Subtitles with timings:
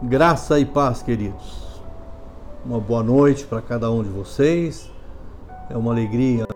[0.00, 1.82] Graça e paz, queridos.
[2.64, 4.88] Uma boa noite para cada um de vocês.
[5.68, 6.46] É uma alegria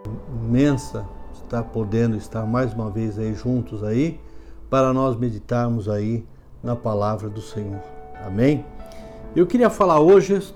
[0.44, 1.04] imensa
[1.34, 4.20] estar podendo estar mais uma vez aí juntos aí
[4.70, 6.24] para nós meditarmos aí
[6.62, 7.80] na palavra do Senhor.
[8.24, 8.64] Amém?
[9.34, 10.54] Eu queria falar hoje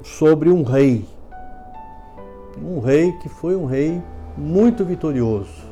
[0.00, 1.08] sobre um rei.
[2.56, 4.00] Um rei que foi um rei
[4.38, 5.64] muito vitorioso,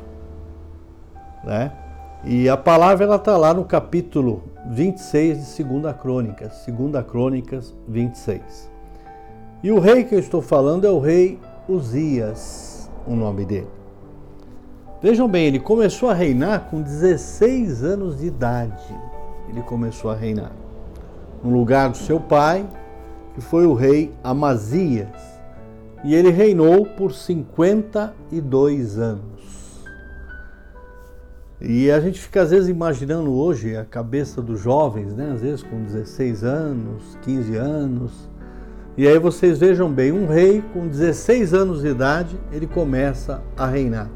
[1.45, 1.71] né?
[2.25, 8.71] E a palavra ela está lá no capítulo 26 de 2 Crônicas, 2 Crônicas 26.
[9.63, 13.67] E o rei que eu estou falando é o rei Uzias, o nome dele.
[15.01, 18.83] Vejam bem, ele começou a reinar com 16 anos de idade.
[19.49, 20.51] Ele começou a reinar
[21.43, 22.67] no lugar do seu pai,
[23.35, 25.09] que foi o rei Amazias.
[26.03, 29.64] E ele reinou por 52 anos.
[31.59, 35.31] E a gente fica às vezes imaginando hoje a cabeça dos jovens, né?
[35.33, 38.29] Às vezes com 16 anos, 15 anos.
[38.97, 43.65] E aí vocês vejam bem, um rei com 16 anos de idade, ele começa a
[43.67, 44.09] reinar.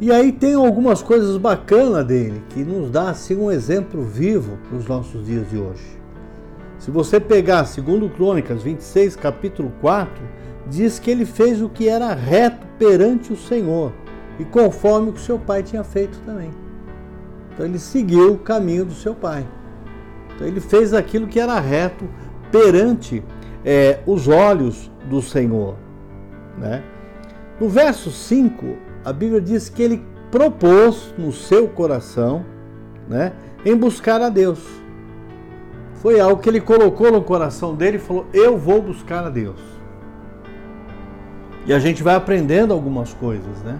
[0.00, 4.78] E aí tem algumas coisas bacanas dele, que nos dá assim um exemplo vivo para
[4.78, 5.98] os nossos dias de hoje.
[6.78, 10.12] Se você pegar segundo Crônicas 26, capítulo 4,
[10.68, 13.92] diz que ele fez o que era reto perante o Senhor
[14.38, 16.50] e conforme o que seu pai tinha feito também.
[17.52, 19.46] Então ele seguiu o caminho do seu pai.
[20.34, 22.04] Então ele fez aquilo que era reto
[22.50, 23.22] perante
[23.64, 25.76] é, os olhos do Senhor.
[26.58, 26.82] Né?
[27.60, 32.44] No verso 5, a Bíblia diz que ele propôs no seu coração
[33.08, 33.32] né,
[33.64, 34.58] em buscar a Deus.
[35.94, 39.60] Foi algo que ele colocou no coração dele e falou: Eu vou buscar a Deus.
[41.66, 43.78] E a gente vai aprendendo algumas coisas, né?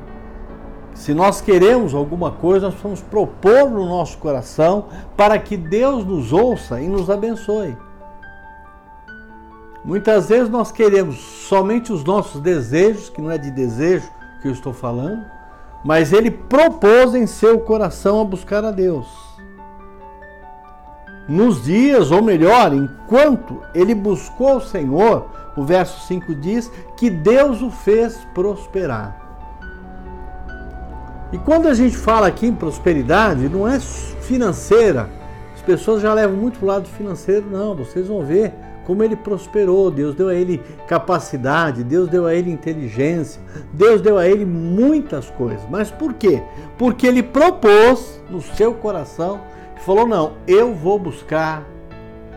[0.95, 6.33] Se nós queremos alguma coisa, nós vamos propor no nosso coração para que Deus nos
[6.33, 7.77] ouça e nos abençoe.
[9.85, 14.09] Muitas vezes nós queremos somente os nossos desejos, que não é de desejo
[14.41, 15.25] que eu estou falando,
[15.85, 19.07] mas ele propôs em seu coração a buscar a Deus.
[21.29, 25.27] Nos dias, ou melhor, enquanto ele buscou o Senhor,
[25.57, 29.24] o verso 5 diz que Deus o fez prosperar.
[31.35, 35.11] E quando a gente fala aqui em prosperidade, não é financeira.
[35.53, 37.75] As pessoas já levam muito para o lado financeiro, não.
[37.75, 38.55] Vocês vão ver
[38.87, 39.91] como ele prosperou.
[39.91, 43.43] Deus deu a ele capacidade, Deus deu a ele inteligência,
[43.73, 45.69] Deus deu a ele muitas coisas.
[45.69, 46.41] Mas por quê?
[46.79, 49.41] Porque ele propôs no seu coração
[49.77, 51.65] e falou: Não, eu vou buscar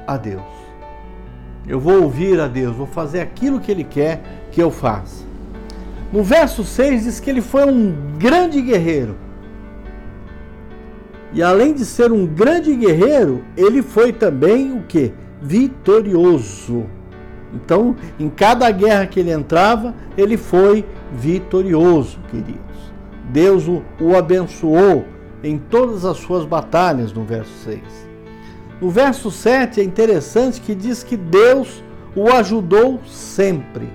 [0.07, 0.41] a Deus.
[1.68, 5.27] Eu vou ouvir a Deus, vou fazer aquilo que ele quer que eu faça.
[6.12, 9.16] No verso 6 diz que ele foi um grande guerreiro.
[11.34, 15.12] E além de ser um grande guerreiro, ele foi também o que?
[15.41, 16.85] Vitorioso.
[17.53, 22.57] Então, em cada guerra que ele entrava, ele foi vitorioso, queridos.
[23.29, 25.06] Deus o, o abençoou
[25.44, 27.81] em todas as suas batalhas, no verso 6.
[28.79, 31.84] No verso 7 é interessante que diz que Deus
[32.16, 33.88] o ajudou sempre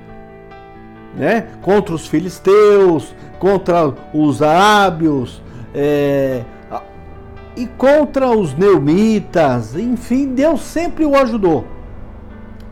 [1.14, 1.48] né?
[1.60, 5.42] contra os filisteus, contra os arábios,
[5.74, 6.42] é,
[7.56, 11.66] e contra os neumitas, enfim, Deus sempre o ajudou.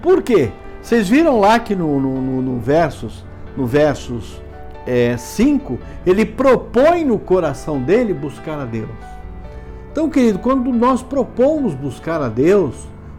[0.01, 0.51] Por quê?
[0.81, 3.25] Vocês viram lá que no, no, no, no versos,
[3.57, 4.41] no versos
[5.19, 8.89] 5, é, ele propõe no coração dele buscar a Deus.
[9.93, 12.75] Então, querido, quando nós propomos buscar a Deus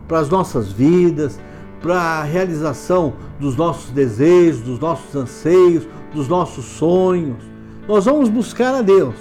[0.08, 1.40] para as nossas vidas,
[1.82, 7.44] para a realização dos nossos desejos, dos nossos anseios, dos nossos sonhos.
[7.88, 9.16] Nós vamos buscar a Deus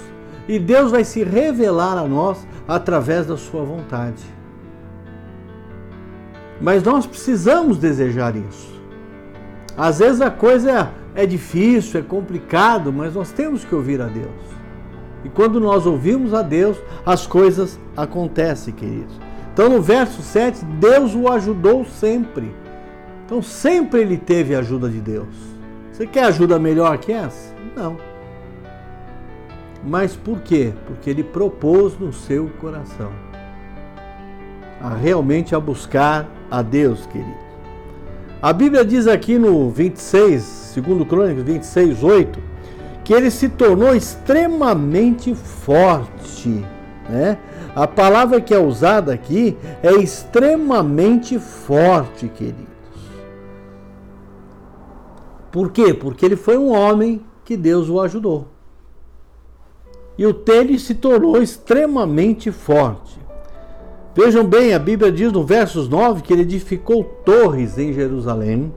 [0.47, 4.23] e Deus vai se revelar a nós através da Sua vontade.
[6.59, 8.71] Mas nós precisamos desejar isso.
[9.75, 14.05] Às vezes a coisa é, é difícil, é complicado, mas nós temos que ouvir a
[14.05, 14.51] Deus.
[15.23, 19.30] E quando nós ouvimos a Deus, as coisas acontecem, queridos.
[19.53, 22.53] Então no verso 7, Deus o ajudou sempre.
[23.25, 25.33] Então sempre ele teve a ajuda de Deus.
[25.91, 27.53] Você quer ajuda melhor que essa?
[27.75, 27.97] Não.
[29.83, 30.73] Mas por quê?
[30.87, 33.11] Porque ele propôs no seu coração
[34.81, 37.39] a realmente a buscar a Deus, querido.
[38.41, 42.39] A Bíblia diz aqui no 26, segundo Crônicas 26, 8,
[43.03, 46.65] que ele se tornou extremamente forte,
[47.07, 47.37] né?
[47.75, 52.65] A palavra que é usada aqui é extremamente forte, queridos.
[55.51, 55.93] Por quê?
[55.93, 58.47] Porque ele foi um homem que Deus o ajudou.
[60.17, 63.19] E o tênis se tornou extremamente forte.
[64.13, 68.73] Vejam bem, a Bíblia diz no versos 9 que ele edificou torres em Jerusalém.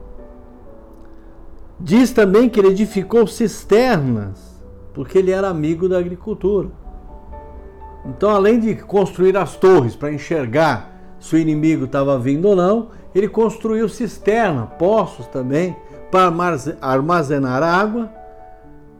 [1.77, 4.61] Diz também que ele edificou cisternas,
[4.93, 6.84] porque ele era amigo da agricultura.
[8.05, 12.89] Então, além de construir as torres para enxergar se o inimigo estava vindo ou não,
[13.15, 15.75] ele construiu cisterna, poços também,
[16.11, 16.31] para
[16.81, 18.11] armazenar água.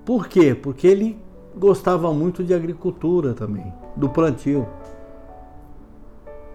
[0.04, 0.56] Por quê?
[0.56, 1.19] Porque ele
[1.56, 4.68] gostava muito de agricultura também, do plantio.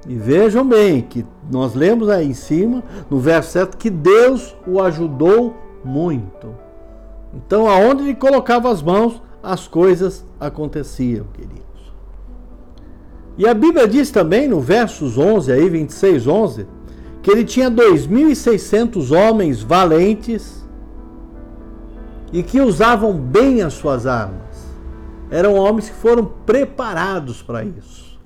[0.08, 4.80] E vejam bem que nós lemos aí em cima, no verso 7, que Deus o
[4.80, 5.54] ajudou
[5.84, 6.54] muito.
[7.32, 11.69] Então, aonde ele colocava as mãos, as coisas aconteciam, queridos.
[13.40, 16.66] E a Bíblia diz também no versos 11 aí, 26, 11,
[17.22, 20.62] que ele tinha 2.600 homens valentes
[22.34, 24.42] e que usavam bem as suas armas.
[25.30, 28.20] Eram homens que foram preparados para isso.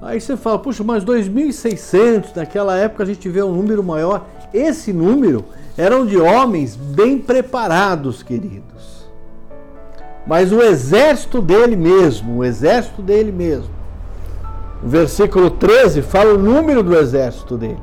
[0.00, 4.26] Aí você fala, puxa, mas 2.600, naquela época a gente vê um número maior.
[4.54, 5.44] Esse número
[5.76, 8.99] eram de homens bem preparados, queridos.
[10.26, 13.70] Mas o exército dele mesmo, o exército dele mesmo,
[14.82, 17.82] o versículo 13 fala o número do exército dele.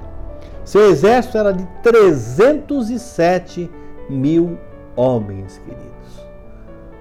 [0.63, 3.69] Seu exército era de 307
[4.09, 4.57] mil
[4.95, 5.87] homens, queridos.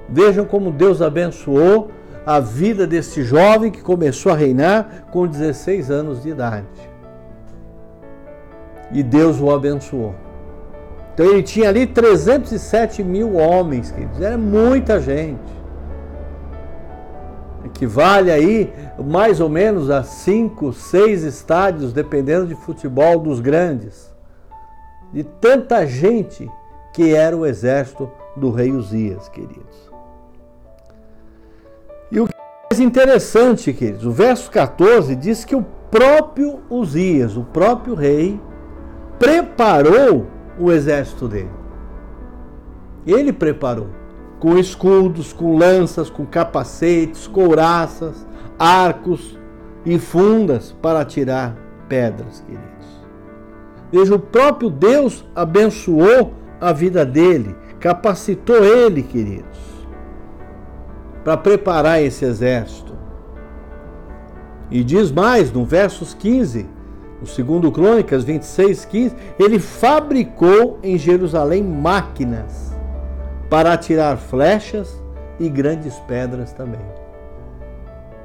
[0.09, 1.91] Vejam como Deus abençoou
[2.25, 6.67] a vida desse jovem que começou a reinar com 16 anos de idade.
[8.93, 10.15] E Deus o abençoou.
[11.17, 14.21] Então ele tinha ali 307 mil homens, queridos.
[14.21, 15.57] Era muita gente
[17.65, 18.71] equivale aí
[19.03, 24.15] mais ou menos a cinco, seis estádios, dependendo de futebol dos grandes.
[25.11, 26.51] De tanta gente
[26.93, 29.91] que era o exército do rei Uzias, queridos.
[32.12, 37.39] E o que é mais interessante, queridos, o verso 14 diz que o próprio Uzias,
[37.39, 38.39] o próprio rei,
[39.19, 41.50] preparou o exército dele.
[43.06, 43.88] Ele preparou
[44.38, 48.26] com escudos, com lanças, com capacetes, couraças,
[48.58, 49.38] arcos
[49.85, 51.56] e fundas para tirar
[51.88, 52.67] pedras, queridos.
[53.93, 59.59] Veja, o próprio Deus abençoou a vida dele, capacitou ele, queridos,
[61.23, 62.94] para preparar esse exército.
[64.70, 66.69] E diz mais, no versos 15,
[67.21, 72.75] no segundo Crônicas 26, 15, ele fabricou em Jerusalém máquinas
[73.49, 75.01] para atirar flechas
[75.39, 76.81] e grandes pedras também.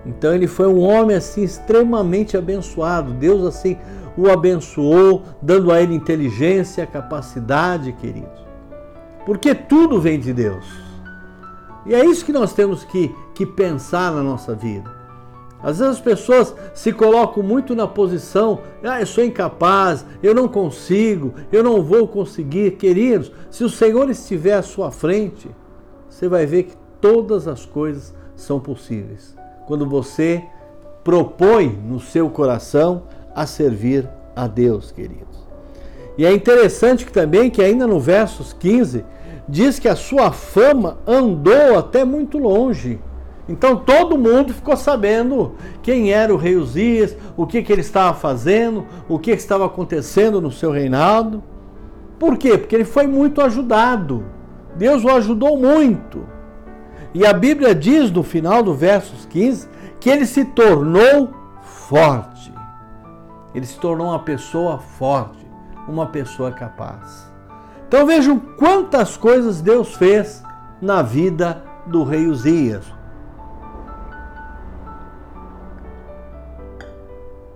[0.05, 3.13] Então ele foi um homem assim extremamente abençoado.
[3.13, 3.77] Deus assim
[4.17, 8.41] o abençoou, dando a ele inteligência, capacidade, queridos.
[9.25, 10.65] Porque tudo vem de Deus.
[11.85, 15.00] E é isso que nós temos que, que pensar na nossa vida.
[15.63, 20.47] Às vezes as pessoas se colocam muito na posição, ah, eu sou incapaz, eu não
[20.47, 22.71] consigo, eu não vou conseguir.
[22.71, 25.49] Queridos, se o Senhor estiver à sua frente,
[26.09, 29.35] você vai ver que todas as coisas são possíveis.
[29.67, 30.43] Quando você
[31.03, 33.03] propõe no seu coração
[33.35, 35.47] a servir a Deus, queridos.
[36.17, 39.03] E é interessante que também que ainda no versos 15
[39.47, 42.99] diz que a sua fama andou até muito longe.
[43.51, 48.17] Então todo mundo ficou sabendo quem era o rei Uzias, o que, que ele estava
[48.17, 51.43] fazendo, o que, que estava acontecendo no seu reinado.
[52.17, 52.57] Por quê?
[52.57, 54.23] Porque ele foi muito ajudado.
[54.75, 56.23] Deus o ajudou muito.
[57.13, 59.67] E a Bíblia diz no final do versos 15
[59.99, 61.29] que ele se tornou
[61.61, 62.53] forte.
[63.53, 65.45] Ele se tornou uma pessoa forte,
[65.89, 67.29] uma pessoa capaz.
[67.85, 70.41] Então vejam quantas coisas Deus fez
[70.81, 73.00] na vida do rei Uzias.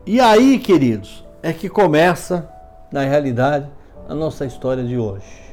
[0.07, 2.47] E aí, queridos, é que começa,
[2.91, 3.67] na realidade,
[4.07, 5.43] a nossa história de hoje.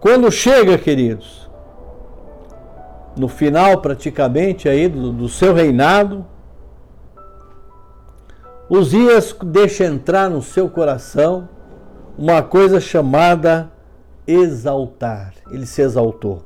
[0.00, 1.50] Quando chega, queridos,
[3.16, 6.24] no final praticamente aí do, do seu reinado,
[8.70, 11.48] Uzias deixa entrar no seu coração
[12.16, 13.72] uma coisa chamada
[14.24, 15.34] exaltar.
[15.50, 16.44] Ele se exaltou.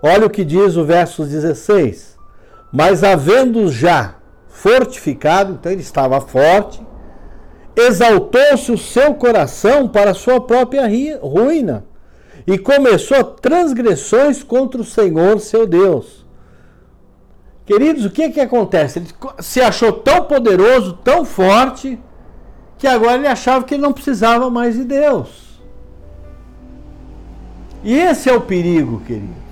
[0.00, 2.16] Olha o que diz o verso 16.
[2.72, 4.16] Mas havendo já
[4.64, 6.80] fortificado, então ele estava forte,
[7.76, 10.88] exaltou-se o seu coração para a sua própria
[11.20, 11.84] ruína
[12.46, 16.24] e começou transgressões contra o Senhor seu Deus.
[17.66, 19.00] Queridos, o que que acontece?
[19.00, 19.08] Ele
[19.40, 22.00] se achou tão poderoso, tão forte,
[22.78, 25.60] que agora ele achava que ele não precisava mais de Deus.
[27.82, 29.44] E esse é o perigo, queridos.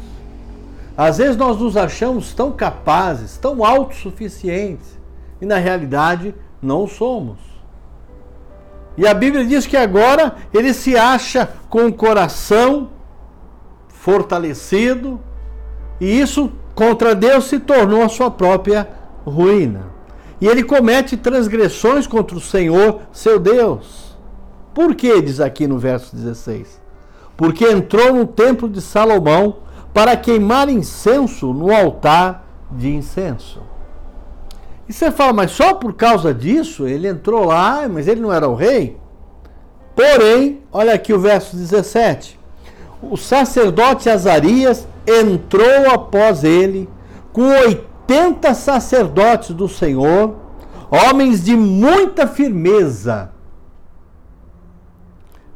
[0.96, 5.01] Às vezes nós nos achamos tão capazes, tão autossuficientes,
[5.42, 6.32] e na realidade
[6.62, 7.36] não somos.
[8.96, 12.90] E a Bíblia diz que agora ele se acha com o coração
[13.88, 15.18] fortalecido,
[16.00, 18.88] e isso contra Deus se tornou a sua própria
[19.26, 19.90] ruína.
[20.40, 24.16] E ele comete transgressões contra o Senhor, seu Deus.
[24.72, 25.20] Por que?
[25.22, 26.80] Diz aqui no verso 16.
[27.36, 29.56] Porque entrou no templo de Salomão
[29.92, 33.71] para queimar incenso no altar de incenso.
[34.92, 38.46] E você fala, mas só por causa disso ele entrou lá, mas ele não era
[38.46, 38.98] o rei?
[39.96, 42.38] Porém, olha aqui o verso 17.
[43.00, 46.90] O sacerdote Azarias entrou após ele
[47.32, 50.34] com 80 sacerdotes do Senhor,
[50.90, 53.30] homens de muita firmeza.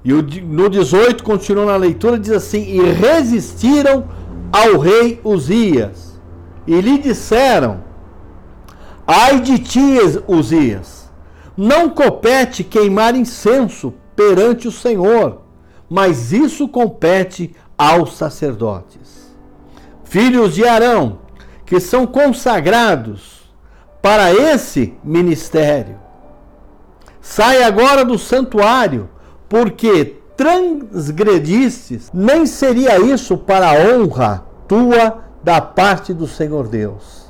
[0.03, 4.09] E no 18, continuou na leitura, diz assim: E resistiram
[4.51, 6.19] ao rei Uzias,
[6.67, 7.85] e lhe disseram:
[9.07, 11.09] Ai de ti, Uzias,
[11.57, 15.43] não compete queimar incenso perante o Senhor,
[15.89, 19.33] mas isso compete aos sacerdotes.
[20.05, 21.21] Filhos de Arão,
[21.65, 23.49] que são consagrados
[24.03, 25.99] para esse ministério.
[27.21, 29.09] Sai agora do santuário,
[29.49, 37.26] porque transgredistes, nem seria isso para a honra tua da parte do Senhor Deus.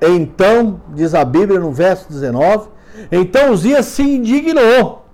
[0.00, 2.68] Então, diz a Bíblia no verso 19,
[3.10, 5.04] então Uzias se indignou.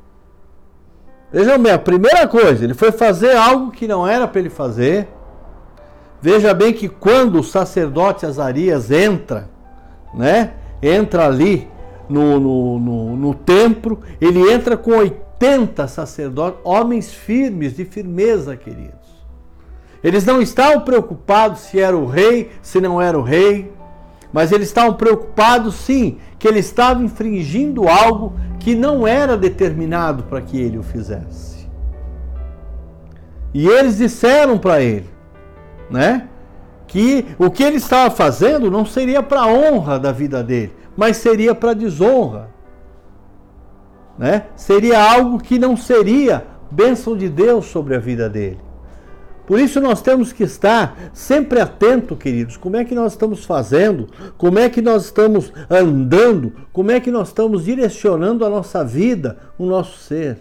[1.33, 5.09] Vejam bem, a primeira coisa, ele foi fazer algo que não era para ele fazer.
[6.21, 9.49] Veja bem que quando o sacerdote Azarias entra,
[10.13, 10.55] né?
[10.83, 11.69] Entra ali
[12.09, 18.99] no, no, no, no templo, ele entra com 80 sacerdotes, homens firmes, de firmeza, queridos.
[20.03, 23.71] Eles não estavam preocupados se era o rei, se não era o rei
[24.33, 30.41] mas eles estavam preocupados sim que ele estava infringindo algo que não era determinado para
[30.41, 31.69] que ele o fizesse.
[33.53, 35.09] E eles disseram para ele,
[35.91, 36.29] né,
[36.87, 41.55] que o que ele estava fazendo não seria para honra da vida dele, mas seria
[41.55, 42.51] para desonra.
[44.19, 44.45] Né?
[44.55, 48.59] Seria algo que não seria bênção de Deus sobre a vida dele.
[49.51, 54.07] Por isso nós temos que estar sempre atento, queridos, como é que nós estamos fazendo,
[54.39, 59.39] como é que nós estamos andando, como é que nós estamos direcionando a nossa vida,
[59.59, 60.39] o nosso ser.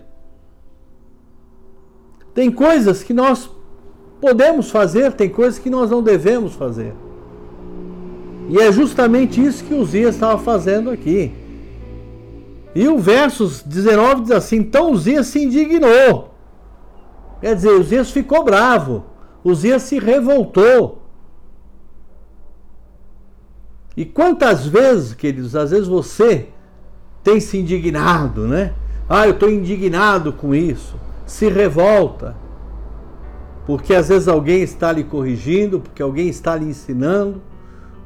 [2.35, 3.49] Tem coisas que nós
[4.21, 6.93] podemos fazer, tem coisas que nós não devemos fazer.
[8.47, 11.31] E é justamente isso que Uzias estava fazendo aqui.
[12.75, 16.29] E o versos 19 diz assim: Então Uzias se indignou
[17.41, 19.05] Quer dizer, Uzias ficou bravo.
[19.43, 21.03] Uzias se revoltou.
[23.95, 26.49] E quantas vezes, queridos, às vezes você
[27.23, 28.73] tem se indignado, né?
[29.07, 30.95] Ah, eu estou indignado com isso.
[31.25, 32.35] Se revolta.
[33.65, 37.41] Porque às vezes alguém está lhe corrigindo, porque alguém está lhe ensinando,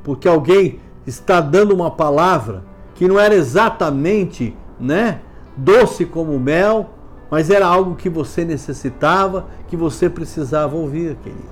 [0.04, 2.64] porque alguém está dando uma palavra
[2.96, 5.22] que não era exatamente, né,
[5.56, 6.90] doce como mel,
[7.34, 11.50] mas era algo que você necessitava, que você precisava ouvir, queridos.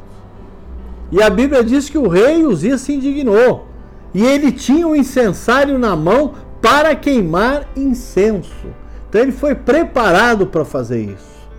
[1.11, 3.65] E a Bíblia diz que o rei Uzias se indignou.
[4.13, 8.67] E ele tinha um incensário na mão para queimar incenso.
[9.09, 11.49] Então ele foi preparado para fazer isso.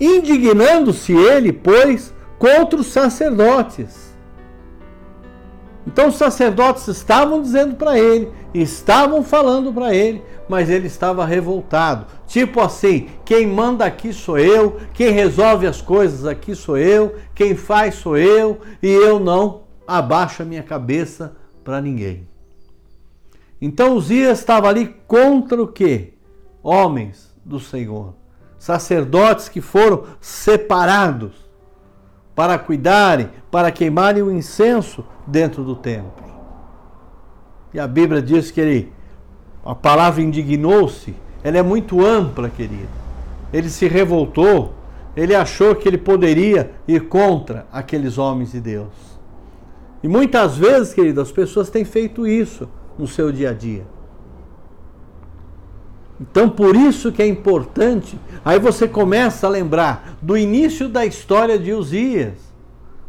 [0.00, 4.02] Indignando-se ele, pois, contra os sacerdotes
[5.86, 12.06] então os sacerdotes estavam dizendo para ele, estavam falando para ele, mas ele estava revoltado.
[12.26, 17.54] Tipo assim: quem manda aqui sou eu, quem resolve as coisas aqui sou eu, quem
[17.54, 22.28] faz sou eu, e eu não abaixo a minha cabeça para ninguém.
[23.60, 26.14] Então Uzias estava ali contra o quê?
[26.62, 28.14] Homens do Senhor,
[28.58, 31.32] sacerdotes que foram separados
[32.34, 36.31] para cuidarem, para queimarem o incenso dentro do templo.
[37.72, 38.92] E a Bíblia diz que ele,
[39.64, 42.88] a palavra indignou-se, ela é muito ampla, querido.
[43.52, 44.74] Ele se revoltou,
[45.16, 49.12] ele achou que ele poderia ir contra aqueles homens de Deus.
[50.02, 53.86] E muitas vezes, querido, as pessoas têm feito isso no seu dia a dia.
[56.20, 58.18] Então, por isso que é importante.
[58.44, 62.51] Aí você começa a lembrar do início da história de Uzias,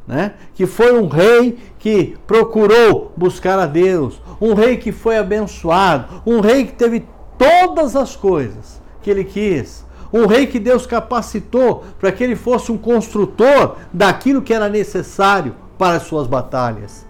[0.07, 0.33] né?
[0.53, 6.39] que foi um rei que procurou buscar a Deus, um rei que foi abençoado, um
[6.39, 7.05] rei que teve
[7.37, 12.71] todas as coisas que ele quis, um rei que Deus capacitou para que ele fosse
[12.71, 17.05] um construtor daquilo que era necessário para as suas batalhas.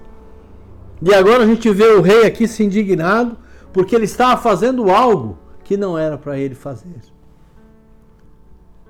[1.01, 3.37] E agora a gente vê o rei aqui se indignado
[3.73, 7.01] porque ele estava fazendo algo que não era para ele fazer.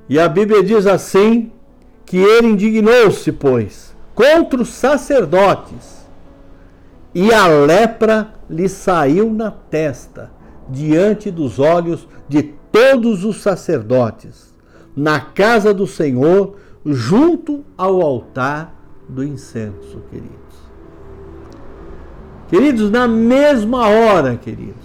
[0.08, 1.52] E a Bíblia diz assim:
[2.06, 6.06] que ele indignou-se, pois, contra os sacerdotes,
[7.14, 10.32] e a lepra lhe saiu na testa,
[10.70, 14.54] diante dos olhos de todos os sacerdotes,
[14.96, 16.56] na casa do Senhor,
[16.86, 18.74] junto ao altar
[19.08, 20.34] do incenso, queridos.
[22.50, 24.76] Queridos, na mesma hora, queridos,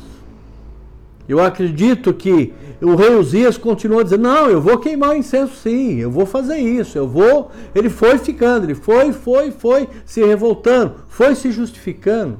[1.28, 5.96] eu acredito que o rei Uzias continuou dizendo: Não, eu vou queimar o incenso sim,
[5.96, 7.50] eu vou fazer isso, eu vou.
[7.74, 12.38] Ele foi ficando, ele foi, foi, foi se revoltando, foi se justificando.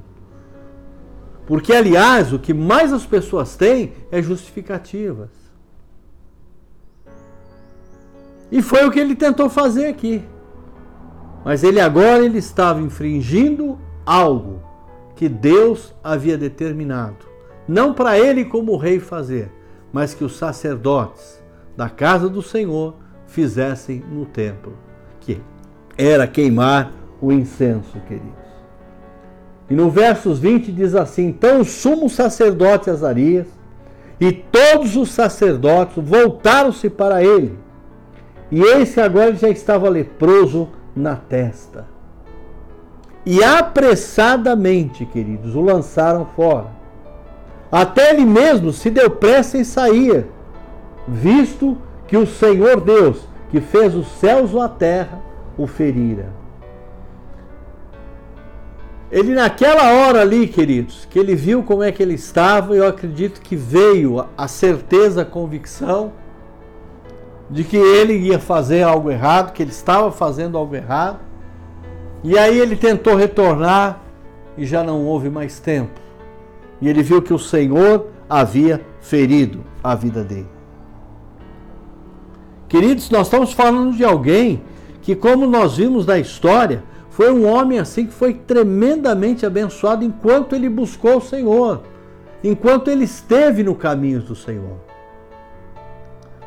[1.47, 5.31] Porque, aliás, o que mais as pessoas têm é justificativas.
[8.51, 10.23] E foi o que ele tentou fazer aqui.
[11.45, 14.63] Mas ele agora ele estava infringindo algo
[15.17, 17.29] que Deus havia determinado
[17.69, 19.53] não para ele como rei fazer,
[19.93, 21.43] mas que os sacerdotes
[21.77, 24.77] da casa do Senhor fizessem no templo,
[25.21, 25.41] que
[25.97, 28.49] era queimar o incenso, queridos.
[29.71, 33.47] E no versos 20 diz assim: Então o sumo sacerdote Azarias
[34.21, 37.59] e todos os sacerdotes voltaram-se para ele.
[38.51, 41.87] E esse agora já estava leproso na testa.
[43.27, 46.78] E apressadamente, queridos, o lançaram fora
[47.71, 50.27] até ele mesmo se deu pressa em sair,
[51.07, 55.21] visto que o Senhor Deus, que fez os céus ou a terra,
[55.57, 56.31] o ferira.
[59.11, 63.41] Ele naquela hora ali, queridos, que ele viu como é que ele estava, eu acredito
[63.41, 66.13] que veio a certeza, a convicção
[67.51, 71.21] de que ele ia fazer algo errado, que ele estava fazendo algo errado.
[72.23, 74.03] E aí ele tentou retornar
[74.57, 76.08] e já não houve mais tempo
[76.81, 80.49] e ele viu que o Senhor havia ferido a vida dele.
[82.69, 84.63] Queridos, nós estamos falando de alguém
[85.01, 90.55] que, como nós vimos na história, foi um homem assim que foi tremendamente abençoado enquanto
[90.55, 91.83] ele buscou o Senhor,
[92.45, 94.77] enquanto ele esteve no caminho do Senhor.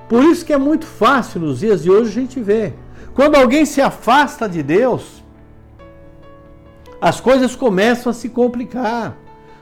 [0.08, 2.76] Por isso que é muito fácil nos dias de hoje a gente ver.
[3.14, 5.24] Quando alguém se afasta de Deus,
[7.02, 9.18] as coisas começam a se complicar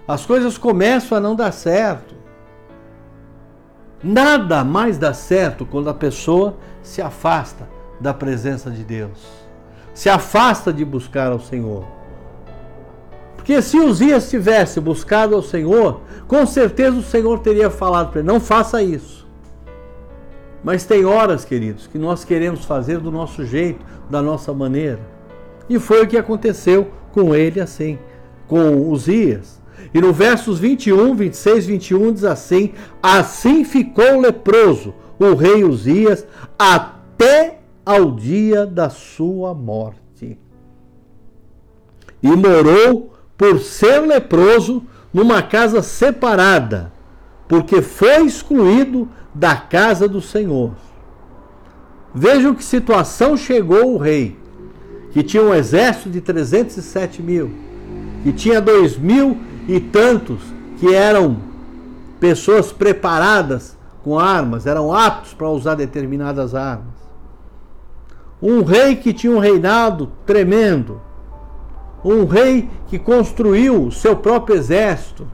[0.10, 2.16] as coisas começam a não dar certo.
[4.04, 7.70] Nada mais dá certo quando a pessoa se afasta
[8.00, 9.20] da presença de Deus,
[9.94, 11.86] se afasta de buscar ao Senhor.
[13.36, 18.28] Porque se Uzias tivesse buscado ao Senhor, com certeza o Senhor teria falado para ele:
[18.28, 19.28] não faça isso.
[20.64, 25.02] Mas tem horas, queridos, que nós queremos fazer do nosso jeito, da nossa maneira.
[25.70, 28.00] E foi o que aconteceu com ele assim,
[28.48, 29.59] com Uzias.
[29.94, 36.26] E no versos 21, 26, 21 diz assim: Assim ficou leproso o rei Uzias
[36.58, 40.38] até ao dia da sua morte.
[42.22, 46.92] E morou por ser leproso numa casa separada,
[47.48, 50.74] porque foi excluído da casa do Senhor.
[52.14, 54.38] Vejam que situação chegou o rei,
[55.12, 57.52] que tinha um exército de 307 mil,
[58.24, 59.38] que tinha dois mil
[59.70, 60.42] e tantos
[60.80, 61.38] que eram
[62.20, 66.98] pessoas preparadas com armas, eram aptos para usar determinadas armas.
[68.42, 71.00] Um rei que tinha um reinado tremendo,
[72.04, 75.28] um rei que construiu o seu próprio exército,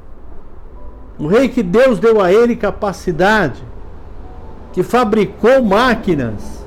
[1.17, 3.63] um rei que Deus deu a ele capacidade,
[4.73, 6.65] que fabricou máquinas.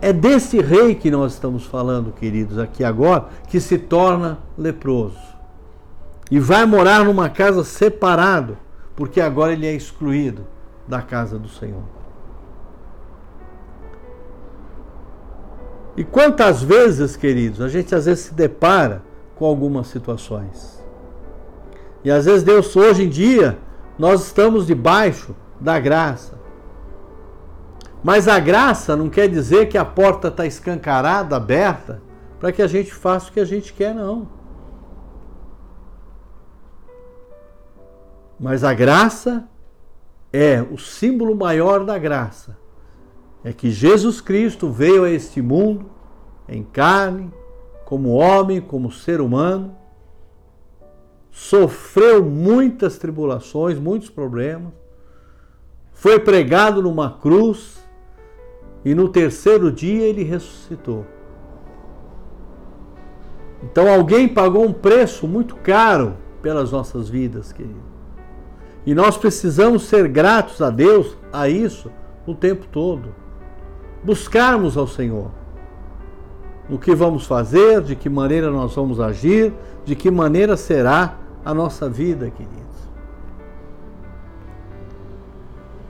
[0.00, 5.27] É desse rei que nós estamos falando, queridos, aqui agora, que se torna leproso
[6.30, 8.58] e vai morar numa casa separado,
[8.94, 10.46] porque agora ele é excluído
[10.86, 11.82] da casa do Senhor.
[15.96, 19.02] E quantas vezes, queridos, a gente às vezes se depara
[19.34, 20.82] com algumas situações.
[22.04, 23.58] E às vezes Deus, hoje em dia,
[23.98, 26.38] nós estamos debaixo da graça.
[28.02, 32.00] Mas a graça não quer dizer que a porta está escancarada, aberta,
[32.38, 34.37] para que a gente faça o que a gente quer, não.
[38.38, 39.48] Mas a graça
[40.32, 42.56] é o símbolo maior da graça.
[43.42, 45.90] É que Jesus Cristo veio a este mundo
[46.48, 47.32] em carne,
[47.84, 49.76] como homem, como ser humano,
[51.30, 54.72] sofreu muitas tribulações, muitos problemas,
[55.92, 57.78] foi pregado numa cruz
[58.84, 61.04] e no terceiro dia ele ressuscitou.
[63.62, 67.87] Então alguém pagou um preço muito caro pelas nossas vidas, querido.
[68.88, 71.90] E nós precisamos ser gratos a Deus a isso
[72.26, 73.14] o tempo todo.
[74.02, 75.30] Buscarmos ao Senhor.
[76.70, 79.52] O que vamos fazer, de que maneira nós vamos agir,
[79.84, 82.56] de que maneira será a nossa vida, queridos.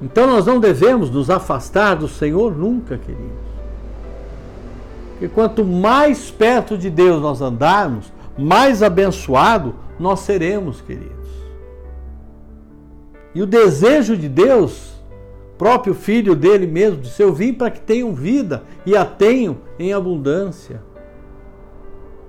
[0.03, 3.49] Então nós não devemos nos afastar do Senhor nunca, queridos.
[5.13, 11.18] Porque quanto mais perto de Deus nós andarmos, mais abençoado nós seremos, queridos.
[13.35, 14.95] E o desejo de Deus,
[15.57, 19.93] próprio Filho dele mesmo, disse: Eu vim para que tenham vida e a tenham em
[19.93, 20.83] abundância.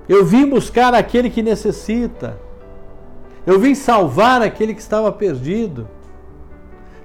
[0.08, 2.40] Eu vim buscar aquele que necessita.
[3.46, 5.88] Eu vim salvar aquele que estava perdido.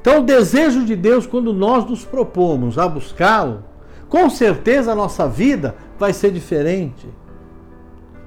[0.00, 3.64] Então, o desejo de Deus, quando nós nos propomos a buscá-lo,
[4.08, 7.08] com certeza a nossa vida vai ser diferente.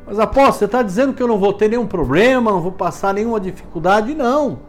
[0.06, 3.13] Mas apóstolo, você está dizendo que eu não vou ter nenhum problema, não vou passar
[3.13, 4.15] nenhuma dificuldade?
[4.15, 4.60] Não.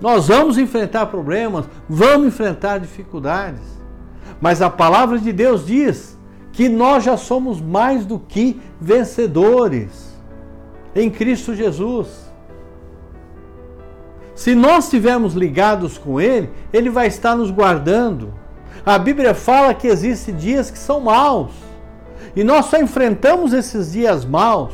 [0.00, 3.62] Nós vamos enfrentar problemas, vamos enfrentar dificuldades.
[4.40, 6.16] Mas a palavra de Deus diz
[6.52, 10.16] que nós já somos mais do que vencedores
[10.94, 12.08] em Cristo Jesus.
[14.34, 18.32] Se nós estivermos ligados com Ele, Ele vai estar nos guardando.
[18.86, 21.50] A Bíblia fala que existem dias que são maus.
[22.36, 24.72] E nós só enfrentamos esses dias maus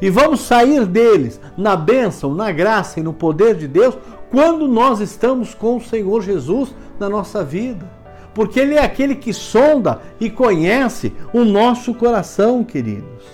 [0.00, 3.96] e vamos sair deles na bênção, na graça e no poder de Deus
[4.30, 7.90] quando nós estamos com o Senhor Jesus na nossa vida.
[8.34, 13.24] Porque Ele é aquele que sonda e conhece o nosso coração, queridos.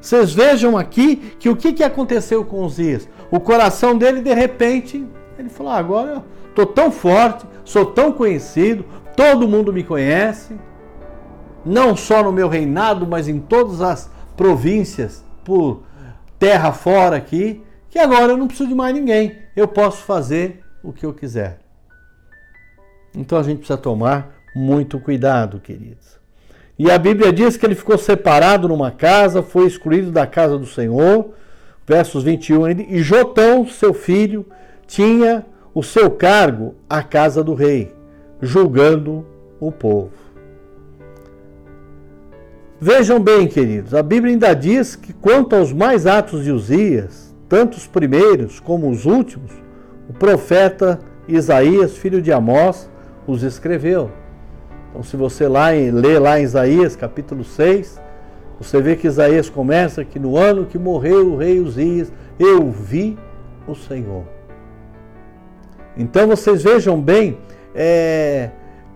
[0.00, 3.08] Vocês vejam aqui que o que, que aconteceu com os dias?
[3.30, 5.04] O coração dele, de repente,
[5.38, 8.84] ele falou: ah, agora estou tão forte, sou tão conhecido,
[9.16, 10.54] todo mundo me conhece,
[11.64, 15.82] não só no meu reinado, mas em todas as províncias por
[16.38, 17.60] terra fora aqui,
[17.98, 21.58] que agora eu não preciso de mais ninguém, eu posso fazer o que eu quiser.
[23.12, 26.16] Então a gente precisa tomar muito cuidado, queridos.
[26.78, 30.64] E a Bíblia diz que ele ficou separado numa casa, foi excluído da casa do
[30.64, 31.34] Senhor,
[31.84, 34.46] versos 21, e Jotão, seu filho,
[34.86, 37.92] tinha o seu cargo a casa do rei,
[38.40, 39.26] julgando
[39.58, 40.12] o povo.
[42.80, 47.78] Vejam bem, queridos, a Bíblia ainda diz que quanto aos mais atos de Uzias, tanto
[47.78, 49.50] os primeiros como os últimos,
[50.08, 52.90] o profeta Isaías, filho de Amós,
[53.26, 54.10] os escreveu.
[54.90, 58.00] Então, se você lá em, lê lá em Isaías, capítulo 6,
[58.60, 63.18] você vê que Isaías começa que no ano que morreu o rei Uzias, eu vi
[63.66, 64.24] o Senhor.
[65.96, 67.38] Então, vocês vejam bem
[67.74, 68.50] é,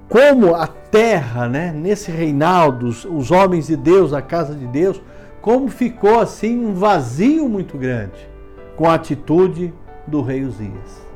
[0.09, 5.01] como a terra, né, nesse reinado, os, os homens de Deus, a casa de Deus,
[5.41, 8.32] como ficou assim um vazio muito grande
[8.77, 9.73] com a atitude
[10.07, 11.07] do rei Uzias.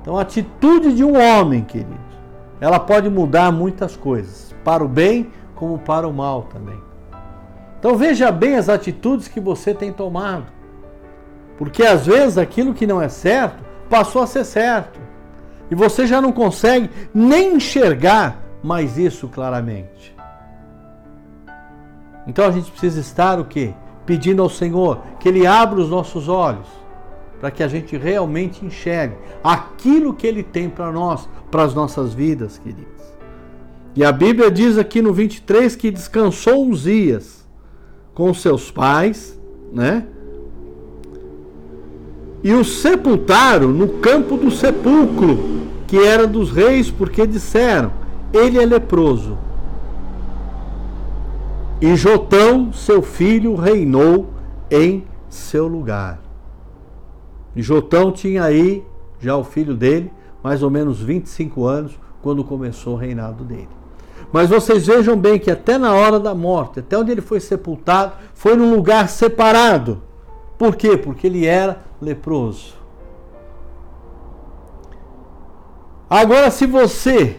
[0.00, 1.98] Então, a atitude de um homem, queridos,
[2.60, 6.78] ela pode mudar muitas coisas, para o bem como para o mal também.
[7.78, 10.46] Então, veja bem as atitudes que você tem tomado,
[11.56, 14.98] porque às vezes aquilo que não é certo passou a ser certo.
[15.70, 20.14] E você já não consegue nem enxergar mais isso claramente.
[22.26, 23.74] Então a gente precisa estar o quê?
[24.06, 26.66] Pedindo ao Senhor que Ele abra os nossos olhos
[27.40, 32.14] para que a gente realmente enxergue aquilo que Ele tem para nós, para as nossas
[32.14, 33.04] vidas, queridos.
[33.94, 37.46] E a Bíblia diz aqui no 23 que descansou Uzias
[38.14, 39.38] com seus pais,
[39.72, 40.06] né?
[42.44, 47.90] e o sepultaram no campo do sepulcro, que era dos reis, porque disseram:
[48.34, 49.38] Ele é leproso.
[51.80, 54.30] E Jotão, seu filho, reinou
[54.70, 56.20] em seu lugar.
[57.54, 58.84] E Jotão tinha aí,
[59.20, 60.10] já o filho dele,
[60.42, 63.68] mais ou menos 25 anos, quando começou o reinado dele.
[64.32, 68.14] Mas vocês vejam bem que até na hora da morte, até onde ele foi sepultado,
[68.34, 70.02] foi num lugar separado.
[70.58, 70.96] Por quê?
[70.96, 72.74] Porque ele era leproso.
[76.08, 77.36] Agora, se você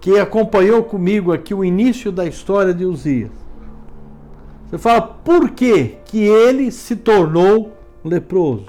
[0.00, 3.45] que acompanhou comigo aqui o início da história de Uzias,
[4.68, 7.72] você fala por que, que ele se tornou
[8.04, 8.66] leproso?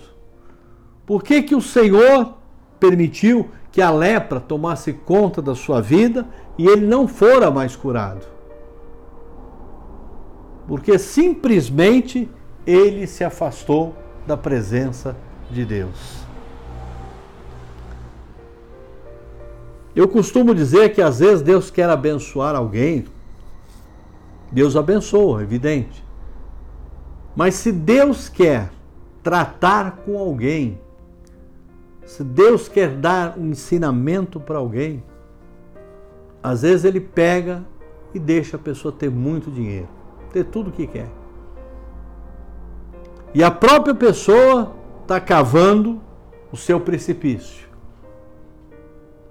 [1.05, 2.33] Por que, que o Senhor
[2.79, 8.25] permitiu que a lepra tomasse conta da sua vida e ele não fora mais curado?
[10.67, 12.29] Porque simplesmente
[12.65, 13.95] ele se afastou
[14.27, 15.15] da presença
[15.49, 16.27] de Deus.
[19.95, 23.05] Eu costumo dizer que às vezes Deus quer abençoar alguém,
[24.51, 26.05] Deus abençoa, evidente.
[27.35, 28.71] Mas se Deus quer
[29.21, 30.79] tratar com alguém,
[32.05, 35.03] se Deus quer dar um ensinamento para alguém,
[36.41, 37.63] às vezes ele pega
[38.13, 39.89] e deixa a pessoa ter muito dinheiro,
[40.31, 41.09] ter tudo o que quer.
[43.33, 46.01] E a própria pessoa está cavando
[46.51, 47.67] o seu precipício.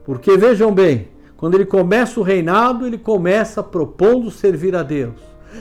[0.04, 5.14] Porque vejam bem, quando ele começa o reinado, ele começa propondo servir a Deus.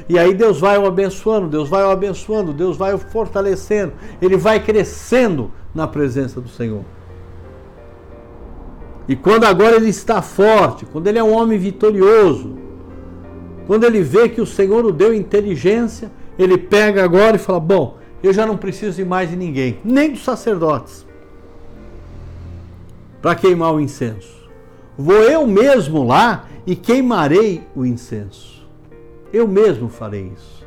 [0.08, 4.38] E aí Deus vai o abençoando, Deus vai o abençoando, Deus vai o fortalecendo, ele
[4.38, 6.84] vai crescendo na presença do Senhor.
[9.08, 12.56] E quando agora ele está forte, quando ele é um homem vitorioso,
[13.68, 17.98] quando ele vê que o Senhor o deu inteligência, ele pega agora e fala: Bom,
[18.24, 21.06] eu já não preciso de mais de ninguém, nem dos sacerdotes,
[23.22, 24.35] para queimar o incenso.
[24.98, 28.68] Vou eu mesmo lá e queimarei o incenso.
[29.32, 30.66] Eu mesmo farei isso.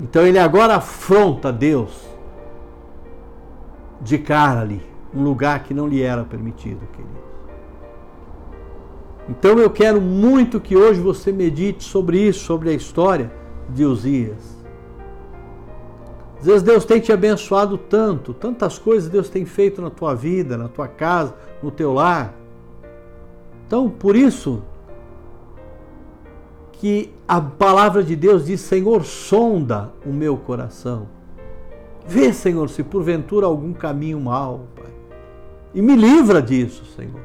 [0.00, 2.08] Então ele agora afronta Deus
[4.00, 7.24] de cara ali um lugar que não lhe era permitido, querido.
[9.28, 13.32] Então eu quero muito que hoje você medite sobre isso, sobre a história
[13.68, 14.53] de Uzias.
[16.44, 20.58] Às vezes Deus tem te abençoado tanto, tantas coisas Deus tem feito na tua vida,
[20.58, 22.34] na tua casa, no teu lar.
[23.66, 24.62] Então, por isso
[26.72, 31.08] que a palavra de Deus diz: Senhor, sonda o meu coração.
[32.06, 34.92] Vê, Senhor, se porventura algum caminho mal, Pai
[35.74, 37.22] e me livra disso, Senhor.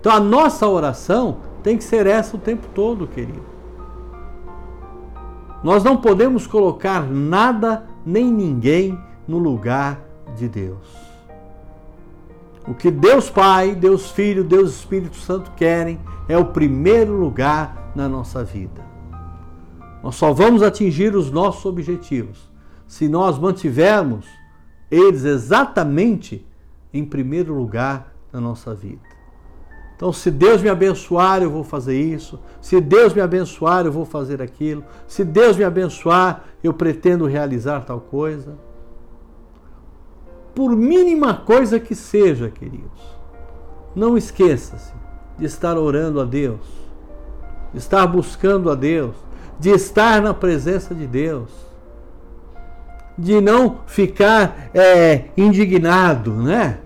[0.00, 3.44] Então a nossa oração tem que ser essa o tempo todo, querido.
[5.62, 10.00] Nós não podemos colocar nada nem ninguém no lugar
[10.36, 10.86] de Deus.
[12.66, 18.08] O que Deus Pai, Deus Filho, Deus Espírito Santo querem é o primeiro lugar na
[18.08, 18.82] nossa vida.
[20.02, 22.50] Nós só vamos atingir os nossos objetivos
[22.86, 24.26] se nós mantivermos
[24.90, 26.46] eles exatamente
[26.92, 29.13] em primeiro lugar na nossa vida.
[29.96, 32.40] Então, se Deus me abençoar, eu vou fazer isso.
[32.60, 34.84] Se Deus me abençoar, eu vou fazer aquilo.
[35.06, 38.56] Se Deus me abençoar, eu pretendo realizar tal coisa.
[40.54, 43.02] Por mínima coisa que seja, queridos,
[43.94, 44.92] não esqueça-se
[45.38, 46.60] de estar orando a Deus,
[47.72, 49.14] de estar buscando a Deus,
[49.58, 51.50] de estar na presença de Deus,
[53.16, 56.78] de não ficar é, indignado, né?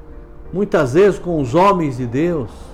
[0.52, 2.67] muitas vezes com os homens de Deus.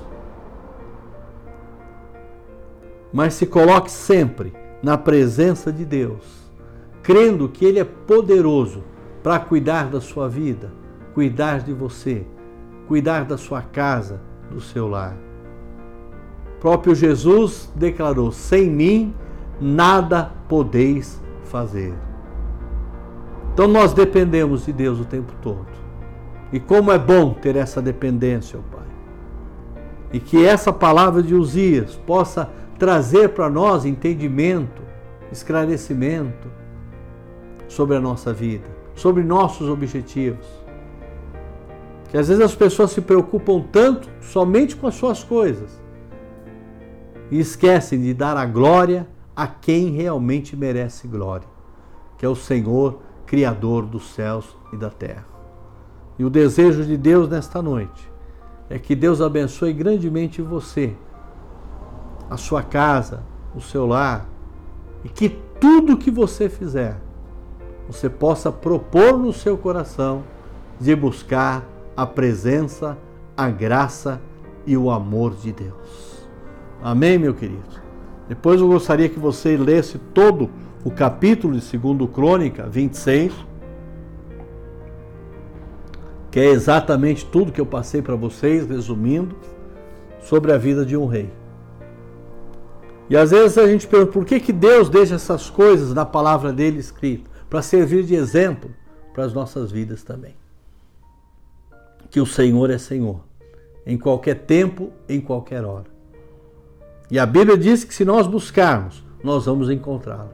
[3.15, 6.51] Mas se coloque sempre na presença de Deus,
[7.01, 8.83] crendo que Ele é poderoso
[9.23, 10.73] para cuidar da sua vida,
[11.15, 12.27] cuidar de você,
[12.89, 15.17] cuidar da sua casa, do seu lar.
[16.57, 19.15] O próprio Jesus declarou: sem mim
[19.61, 21.95] nada podeis fazer.
[23.53, 25.69] Então nós dependemos de Deus o tempo todo.
[26.53, 28.87] E como é bom ter essa dependência, ó Pai.
[30.13, 34.83] E que essa palavra de Uzias possa trazer para nós entendimento,
[35.31, 36.49] esclarecimento
[37.69, 40.47] sobre a nossa vida, sobre nossos objetivos.
[42.09, 45.83] Que às vezes as pessoas se preocupam tanto somente com as suas coisas
[47.31, 51.49] e esquecem de dar a glória a quem realmente merece glória,
[52.17, 55.27] que é o Senhor, Criador dos céus e da terra.
[56.19, 58.13] E o desejo de Deus nesta noite
[58.71, 60.95] é que Deus abençoe grandemente você,
[62.29, 63.23] a sua casa,
[63.55, 64.29] o seu lar,
[65.05, 65.29] e que
[65.61, 66.97] tudo que você fizer,
[67.89, 70.25] você possa propor no seu coração
[70.81, 71.65] de buscar
[71.97, 72.97] a presença,
[73.37, 74.21] a graça
[74.67, 76.27] e o amor de Deus.
[76.83, 77.83] Amém, meu querido?
[78.29, 80.51] Depois eu gostaria que você lesse todo
[80.85, 83.33] o capítulo de 2 Crônica 26
[86.35, 89.37] que é exatamente tudo que eu passei para vocês, resumindo,
[90.21, 91.31] sobre a vida de um rei.
[93.09, 96.53] E às vezes a gente pergunta por que, que Deus deixa essas coisas na palavra
[96.53, 97.31] dele escrita?
[97.51, 98.71] Para servir de exemplo
[99.13, 100.35] para as nossas vidas também.
[102.11, 103.21] Que o Senhor é Senhor,
[103.87, 105.87] em qualquer tempo, em qualquer hora.
[107.11, 110.31] E a Bíblia diz que se nós buscarmos, nós vamos encontrá-lo.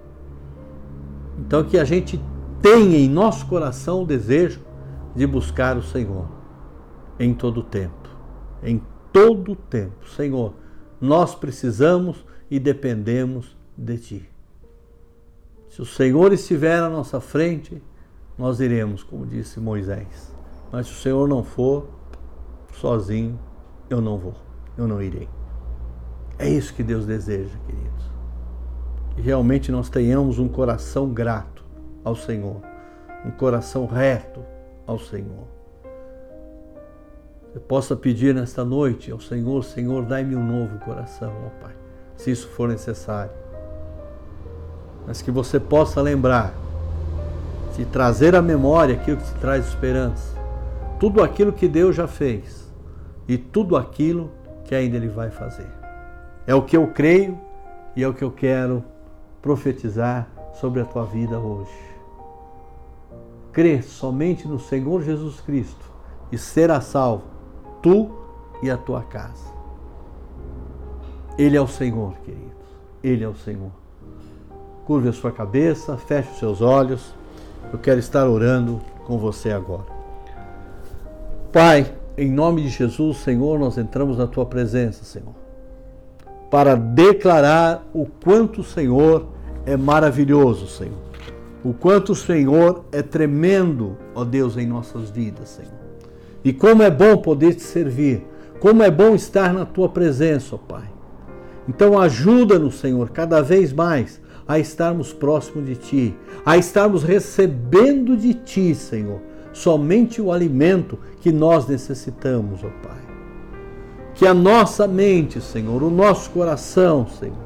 [1.38, 2.20] Então que a gente
[2.62, 4.60] tenha em nosso coração o desejo
[5.14, 6.26] de buscar o Senhor
[7.18, 8.08] em todo o tempo.
[8.62, 8.80] Em
[9.12, 10.08] todo o tempo.
[10.08, 10.54] Senhor,
[11.00, 14.30] nós precisamos e dependemos de Ti.
[15.68, 17.82] Se o Senhor estiver à nossa frente,
[18.36, 20.34] nós iremos, como disse Moisés.
[20.72, 21.88] Mas se o Senhor não for,
[22.72, 23.38] sozinho,
[23.88, 24.34] eu não vou,
[24.76, 25.28] eu não irei.
[26.38, 28.10] É isso que Deus deseja, queridos.
[29.14, 31.64] Que realmente nós tenhamos um coração grato
[32.02, 32.70] ao Senhor
[33.24, 34.42] um coração reto
[34.86, 35.46] ao Senhor.
[37.52, 41.74] Você possa pedir nesta noite ao Senhor, Senhor, dai-me um novo coração, ó Pai,
[42.20, 43.32] se isso for necessário.
[45.06, 46.52] Mas que você possa lembrar,
[47.76, 50.38] de trazer à memória aquilo que te traz esperança,
[50.98, 52.70] tudo aquilo que Deus já fez
[53.26, 54.30] e tudo aquilo
[54.64, 55.68] que ainda Ele vai fazer.
[56.46, 57.38] É o que eu creio
[57.96, 58.84] e é o que eu quero
[59.40, 60.28] profetizar
[60.60, 61.72] sobre a tua vida hoje.
[63.50, 65.90] Crê somente no Senhor Jesus Cristo
[66.30, 67.24] e será salvo,
[67.82, 68.10] tu
[68.62, 69.59] e a tua casa.
[71.40, 72.52] Ele é o Senhor, queridos.
[73.02, 73.70] Ele é o Senhor.
[74.84, 77.14] Curve a sua cabeça, feche os seus olhos.
[77.72, 79.86] Eu quero estar orando com você agora.
[81.50, 85.34] Pai, em nome de Jesus, Senhor, nós entramos na tua presença, Senhor,
[86.50, 89.26] para declarar o quanto o Senhor
[89.64, 90.98] é maravilhoso, Senhor.
[91.64, 95.72] O quanto o Senhor é tremendo, ó Deus, em nossas vidas, Senhor.
[96.44, 98.26] E como é bom poder te servir,
[98.60, 100.99] como é bom estar na tua presença, ó Pai.
[101.70, 108.34] Então ajuda-nos, Senhor, cada vez mais a estarmos próximos de Ti, a estarmos recebendo de
[108.34, 109.20] Ti, Senhor,
[109.52, 112.98] somente o alimento que nós necessitamos, ó Pai.
[114.14, 117.36] Que a nossa mente, Senhor, o nosso coração, Senhor,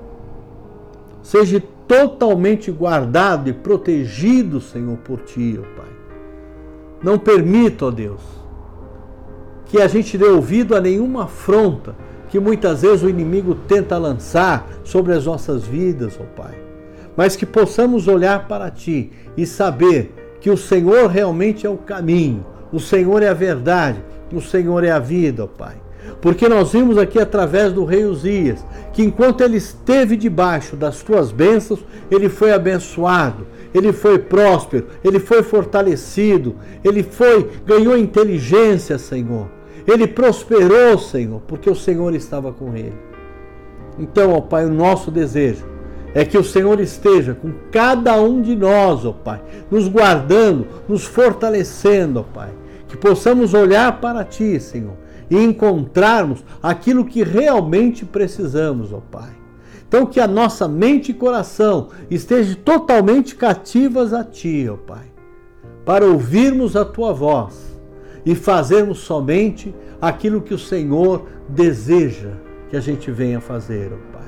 [1.23, 5.93] seja totalmente guardado e protegido, Senhor, por Ti, ó Pai.
[7.03, 8.23] Não permita, ó Deus,
[9.67, 11.95] que a gente dê ouvido a nenhuma afronta
[12.35, 16.57] que muitas vezes o inimigo tenta lançar sobre as nossas vidas, ó Pai.
[17.17, 22.45] Mas que possamos olhar para Ti e saber que o Senhor realmente é o caminho,
[22.73, 25.77] o Senhor é a verdade, o Senhor é a vida, ó Pai.
[26.21, 31.31] Porque nós vimos aqui através do rei Uzias que enquanto ele esteve debaixo das tuas
[31.31, 39.47] bênçãos, ele foi abençoado, ele foi próspero, ele foi fortalecido, ele foi ganhou inteligência, Senhor.
[39.87, 42.97] Ele prosperou, Senhor, porque o Senhor estava com ele.
[43.99, 45.67] Então, ó Pai, o nosso desejo
[46.15, 51.05] é que o Senhor esteja com cada um de nós, ó Pai, nos guardando, nos
[51.05, 52.51] fortalecendo, ó Pai.
[52.89, 54.95] Que possamos olhar para Ti, Senhor,
[55.29, 59.31] e encontrarmos aquilo que realmente precisamos, ó Pai.
[59.87, 65.13] Então, que a nossa mente e coração estejam totalmente cativas a Ti, ó Pai,
[65.85, 67.74] para ouvirmos a Tua voz
[68.25, 72.31] e fazermos somente aquilo que o Senhor deseja
[72.69, 74.27] que a gente venha fazer, ó Pai.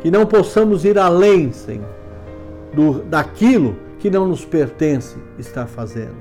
[0.00, 1.88] Que não possamos ir além, Senhor,
[2.74, 6.16] do, daquilo que não nos pertence estar fazendo,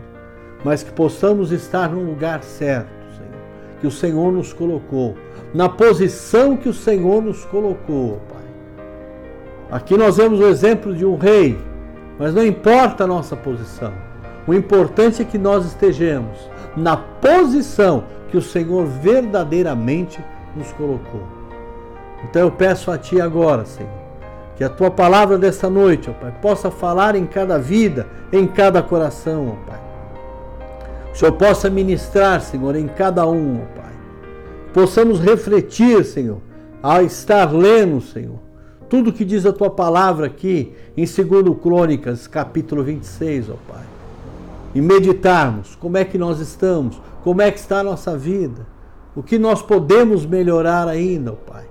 [0.63, 3.41] mas que possamos estar no lugar certo, Senhor,
[3.81, 5.15] que o Senhor nos colocou,
[5.53, 8.45] na posição que o Senhor nos colocou, Pai.
[9.71, 11.57] Aqui nós vemos o exemplo de um rei,
[12.17, 13.93] mas não importa a nossa posição.
[14.47, 16.37] O importante é que nós estejamos
[16.75, 20.23] na posição que o Senhor verdadeiramente
[20.55, 21.21] nos colocou.
[22.23, 23.91] Então eu peço a Ti agora, Senhor,
[24.55, 28.81] que a Tua palavra desta noite, ó Pai, possa falar em cada vida, em cada
[28.81, 29.79] coração, ó Pai.
[31.13, 33.93] O Senhor possa ministrar, Senhor, em cada um, ó Pai.
[34.73, 36.41] Possamos refletir, Senhor,
[36.81, 38.39] ao estar lendo, Senhor,
[38.89, 43.94] tudo que diz a Tua palavra aqui em 2 Crônicas, capítulo 26, ó Pai
[44.75, 48.67] e meditarmos como é que nós estamos, como é que está a nossa vida,
[49.15, 51.65] o que nós podemos melhorar ainda, ó Pai.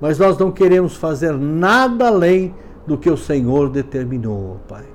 [0.00, 2.54] Mas nós não queremos fazer nada além
[2.86, 4.86] do que o Senhor determinou, ó Pai.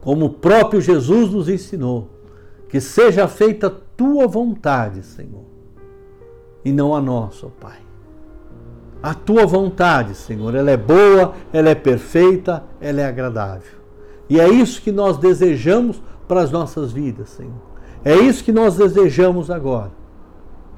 [0.00, 2.08] Como o próprio Jesus nos ensinou,
[2.70, 5.44] que seja feita a tua vontade, Senhor,
[6.64, 7.80] e não a nossa, ó Pai.
[9.02, 13.76] A tua vontade, Senhor, ela é boa, ela é perfeita, ela é agradável.
[14.28, 17.52] E é isso que nós desejamos para as nossas vidas, Senhor.
[18.04, 19.92] É isso que nós desejamos agora.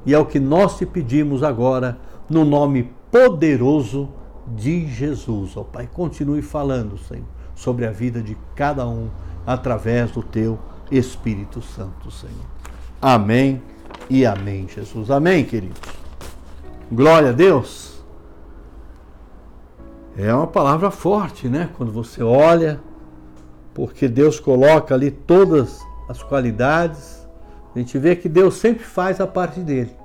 [0.04, 4.08] E é o que nós te pedimos agora, no nome poderoso
[4.46, 5.56] de Jesus.
[5.56, 7.24] Ó oh, Pai, continue falando, Senhor,
[7.54, 9.08] sobre a vida de cada um
[9.46, 10.58] através do teu
[10.90, 12.34] Espírito Santo, Senhor.
[13.00, 13.62] Amém
[14.08, 15.10] e amém, Jesus.
[15.10, 15.80] Amém, queridos.
[16.90, 18.02] Glória a Deus.
[20.16, 21.68] É uma palavra forte, né?
[21.76, 22.80] Quando você olha
[23.78, 27.24] porque Deus coloca ali todas as qualidades.
[27.72, 29.96] A gente vê que Deus sempre faz a parte dele.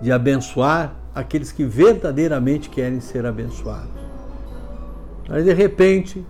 [0.00, 4.00] De abençoar aqueles que verdadeiramente querem ser abençoados.
[5.28, 6.24] Aí de repente,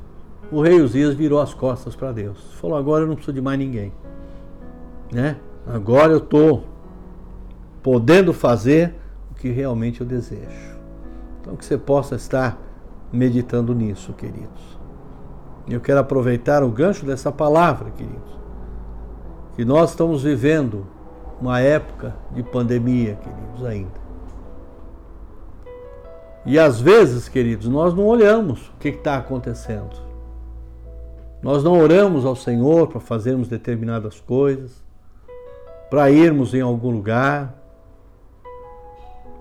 [0.50, 2.54] o rei Uzias virou as costas para Deus.
[2.60, 3.92] Falou: agora eu não preciso de mais ninguém.
[5.12, 5.36] Né?
[5.64, 6.64] Agora eu estou
[7.84, 8.96] podendo fazer
[9.30, 10.71] o que realmente eu desejo.
[11.42, 12.56] Então, que você possa estar
[13.12, 14.78] meditando nisso, queridos.
[15.68, 18.38] Eu quero aproveitar o gancho dessa palavra, queridos,
[19.56, 20.86] que nós estamos vivendo
[21.40, 24.00] uma época de pandemia, queridos, ainda.
[26.46, 30.00] E às vezes, queridos, nós não olhamos o que está acontecendo.
[31.42, 34.82] Nós não oramos ao Senhor para fazermos determinadas coisas,
[35.90, 37.61] para irmos em algum lugar.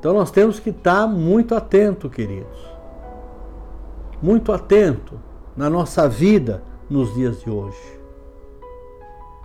[0.02, 2.58] Então nós temos que estar muito atento, queridos.
[4.20, 5.14] Muito atento
[5.56, 7.78] na nossa vida nos dias de hoje.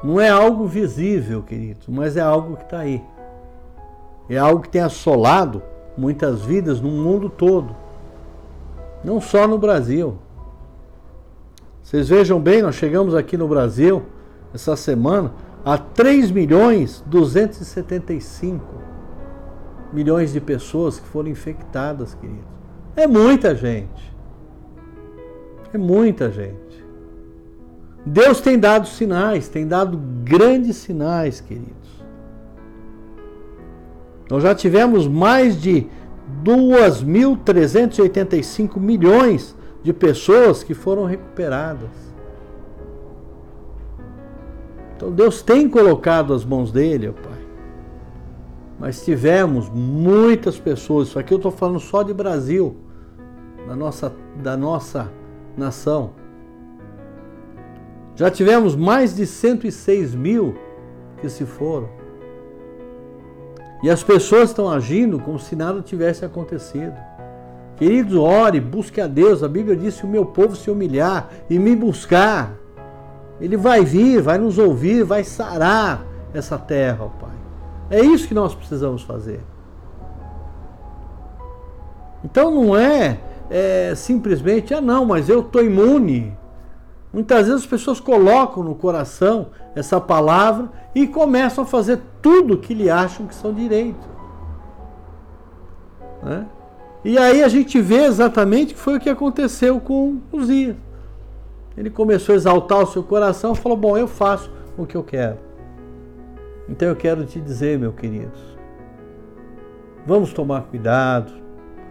[0.03, 3.05] Não é algo visível, queridos, mas é algo que está aí.
[4.31, 5.63] É algo que tem assolado
[5.95, 7.77] muitas vidas no mundo todo,
[9.05, 10.17] não só no Brasil.
[11.83, 14.05] Vocês vejam bem, nós chegamos aqui no Brasil
[14.55, 18.96] essa semana a 3 milhões 275
[19.97, 22.45] milhões de pessoas que foram infectadas, queridos.
[22.95, 24.15] É muita gente.
[25.73, 26.85] É muita gente.
[28.05, 32.05] Deus tem dado sinais, tem dado grandes sinais, queridos.
[34.31, 35.87] Nós já tivemos mais de
[36.45, 41.89] 2.385 milhões de pessoas que foram recuperadas.
[44.95, 47.36] Então Deus tem colocado as mãos dele, ó Pai.
[48.79, 52.77] Mas tivemos muitas pessoas, isso aqui eu estou falando só de Brasil,
[53.67, 54.13] da nossa,
[54.43, 55.11] da nossa
[55.57, 56.13] nação.
[58.15, 60.55] Já tivemos mais de 106 mil
[61.21, 61.89] que se foram.
[63.83, 66.95] E as pessoas estão agindo como se nada tivesse acontecido.
[67.77, 69.43] Queridos, ore, busque a Deus.
[69.43, 72.57] A Bíblia diz: se o meu povo se humilhar e me buscar,
[73.39, 77.46] ele vai vir, vai nos ouvir, vai sarar essa terra, ó Pai.
[77.91, 79.41] É isso que nós precisamos fazer.
[82.25, 86.37] Então não é, é simplesmente, ah não, mas eu estou imune.
[87.13, 92.75] Muitas vezes as pessoas colocam no coração essa palavra e começam a fazer tudo que
[92.75, 94.09] lhe acham que são direito.
[96.23, 96.47] Né?
[97.05, 100.77] E aí a gente vê exatamente que foi o que aconteceu com Uzias.
[101.77, 105.05] Ele começou a exaltar o seu coração e falou: Bom, eu faço o que eu
[105.05, 105.46] quero.
[106.69, 108.57] Então eu quero te dizer, meus queridos,
[110.05, 111.33] vamos tomar cuidado.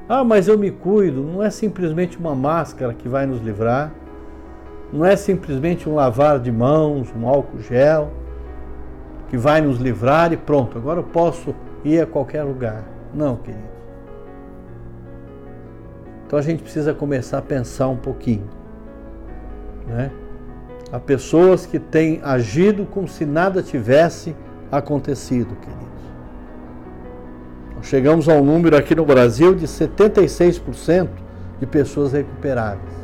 [0.08, 1.24] Ah, mas eu me cuido.
[1.24, 3.92] Não é simplesmente uma máscara que vai nos livrar
[4.92, 8.12] não é simplesmente um lavar de mãos, um álcool gel,
[9.28, 12.84] que vai nos livrar e pronto, agora eu posso ir a qualquer lugar.
[13.14, 13.76] Não, querido.
[16.26, 18.48] Então a gente precisa começar a pensar um pouquinho.
[19.88, 20.12] Né?
[20.92, 24.36] Há pessoas que têm agido como se nada tivesse
[24.78, 25.86] acontecido, queridos.
[27.76, 31.10] Nós chegamos a um número aqui no Brasil de 76%
[31.60, 32.96] de pessoas recuperadas.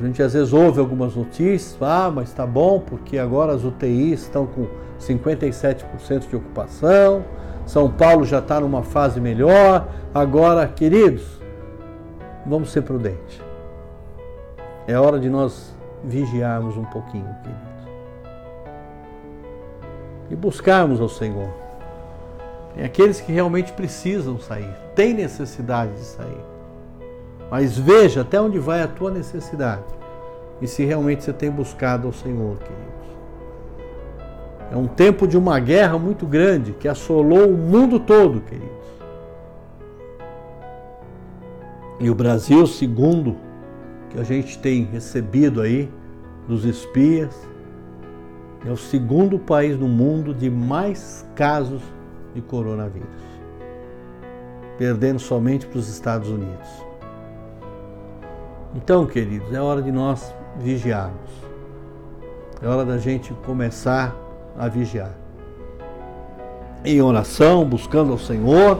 [0.00, 4.22] A gente às vezes ouve algumas notícias, ah, mas está bom porque agora as UTIs
[4.22, 4.66] estão com
[4.98, 7.22] 57% de ocupação,
[7.66, 9.88] São Paulo já está numa fase melhor.
[10.14, 11.22] Agora, queridos,
[12.46, 13.40] vamos ser prudentes.
[14.86, 17.69] É hora de nós vigiarmos um pouquinho, queridos.
[20.30, 21.50] E buscarmos ao Senhor.
[22.74, 26.44] Tem aqueles que realmente precisam sair, têm necessidade de sair.
[27.50, 29.82] Mas veja até onde vai a tua necessidade
[30.60, 33.00] e se realmente você tem buscado ao Senhor, queridos.
[34.70, 38.70] É um tempo de uma guerra muito grande que assolou o mundo todo, queridos.
[41.98, 43.36] E o Brasil, segundo
[44.10, 45.90] que a gente tem recebido aí
[46.46, 47.34] dos espias,
[48.64, 51.82] é o segundo país no mundo de mais casos
[52.34, 53.08] de coronavírus,
[54.76, 56.68] perdendo somente para os Estados Unidos.
[58.74, 61.30] Então, queridos, é hora de nós vigiarmos.
[62.62, 64.14] É hora da gente começar
[64.58, 65.12] a vigiar.
[66.84, 68.78] Em oração, buscando ao Senhor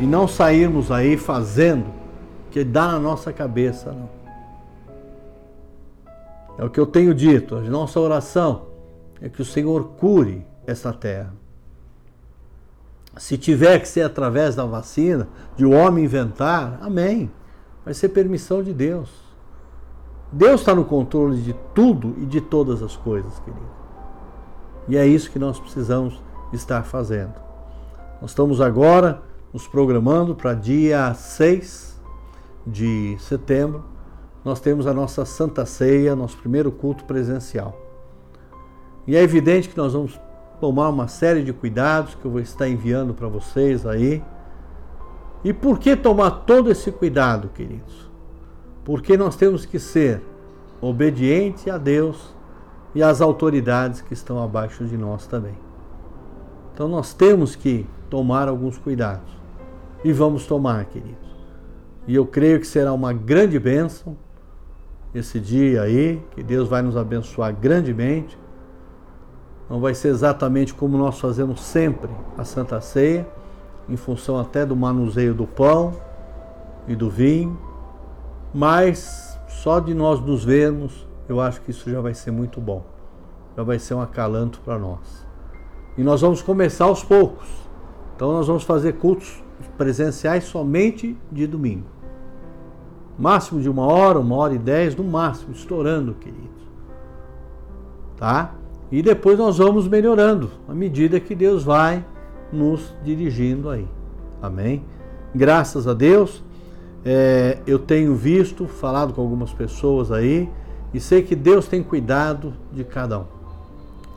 [0.00, 1.86] e não sairmos aí fazendo
[2.50, 4.08] que dá na nossa cabeça, não.
[6.56, 8.73] É o que eu tenho dito, a nossa oração
[9.24, 11.32] é que o Senhor cure essa terra.
[13.16, 17.30] Se tiver que ser através da vacina, de o homem inventar, amém.
[17.86, 19.08] Vai ser permissão de Deus.
[20.30, 23.66] Deus está no controle de tudo e de todas as coisas, querido.
[24.88, 26.22] E é isso que nós precisamos
[26.52, 27.32] estar fazendo.
[28.20, 29.22] Nós estamos agora
[29.54, 31.98] nos programando para dia 6
[32.66, 33.84] de setembro.
[34.44, 37.83] Nós temos a nossa Santa Ceia, nosso primeiro culto presencial.
[39.06, 40.18] E é evidente que nós vamos
[40.60, 44.22] tomar uma série de cuidados que eu vou estar enviando para vocês aí.
[45.42, 48.10] E por que tomar todo esse cuidado, queridos?
[48.84, 50.22] Porque nós temos que ser
[50.80, 52.34] obedientes a Deus
[52.94, 55.54] e às autoridades que estão abaixo de nós também.
[56.72, 59.30] Então nós temos que tomar alguns cuidados.
[60.02, 61.34] E vamos tomar, queridos.
[62.06, 64.16] E eu creio que será uma grande bênção
[65.14, 68.38] esse dia aí, que Deus vai nos abençoar grandemente.
[69.68, 73.26] Não vai ser exatamente como nós fazemos sempre a Santa Ceia,
[73.88, 75.92] em função até do manuseio do pão
[76.86, 77.58] e do vinho,
[78.52, 82.84] mas só de nós nos vermos, eu acho que isso já vai ser muito bom.
[83.56, 85.26] Já vai ser um acalanto para nós.
[85.96, 87.46] E nós vamos começar aos poucos.
[88.14, 89.42] Então nós vamos fazer cultos
[89.78, 91.86] presenciais somente de domingo.
[93.18, 96.64] Máximo de uma hora, uma hora e dez, no máximo, estourando, queridos.
[98.16, 98.54] Tá?
[98.90, 102.04] E depois nós vamos melhorando, à medida que Deus vai
[102.52, 103.86] nos dirigindo aí.
[104.40, 104.84] Amém?
[105.34, 106.42] Graças a Deus,
[107.04, 110.48] é, eu tenho visto, falado com algumas pessoas aí,
[110.92, 113.24] e sei que Deus tem cuidado de cada um.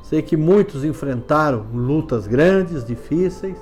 [0.03, 3.57] Sei que muitos enfrentaram lutas grandes, difíceis,